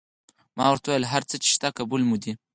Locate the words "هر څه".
1.13-1.35